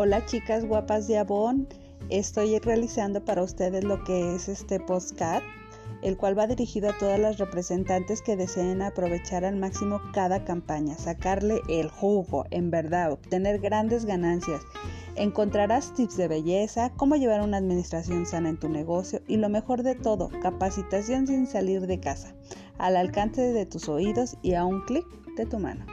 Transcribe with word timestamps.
Hola 0.00 0.24
chicas 0.26 0.64
guapas 0.64 1.08
de 1.08 1.18
Avon, 1.18 1.66
estoy 2.08 2.56
realizando 2.60 3.24
para 3.24 3.42
ustedes 3.42 3.82
lo 3.82 4.04
que 4.04 4.36
es 4.36 4.48
este 4.48 4.78
postcard, 4.78 5.42
el 6.02 6.16
cual 6.16 6.38
va 6.38 6.46
dirigido 6.46 6.90
a 6.90 6.96
todas 6.96 7.18
las 7.18 7.38
representantes 7.38 8.22
que 8.22 8.36
deseen 8.36 8.80
aprovechar 8.80 9.44
al 9.44 9.56
máximo 9.56 10.00
cada 10.14 10.44
campaña, 10.44 10.96
sacarle 10.96 11.62
el 11.68 11.88
jugo, 11.90 12.44
en 12.52 12.70
verdad, 12.70 13.10
obtener 13.10 13.58
grandes 13.58 14.04
ganancias. 14.04 14.62
Encontrarás 15.16 15.92
tips 15.94 16.16
de 16.16 16.28
belleza, 16.28 16.92
cómo 16.94 17.16
llevar 17.16 17.40
una 17.40 17.56
administración 17.56 18.24
sana 18.24 18.50
en 18.50 18.60
tu 18.60 18.68
negocio 18.68 19.20
y 19.26 19.38
lo 19.38 19.48
mejor 19.48 19.82
de 19.82 19.96
todo, 19.96 20.30
capacitación 20.40 21.26
sin 21.26 21.48
salir 21.48 21.88
de 21.88 21.98
casa, 21.98 22.36
al 22.78 22.96
alcance 22.96 23.52
de 23.52 23.66
tus 23.66 23.88
oídos 23.88 24.36
y 24.42 24.54
a 24.54 24.64
un 24.64 24.80
clic 24.82 25.04
de 25.34 25.44
tu 25.44 25.58
mano. 25.58 25.86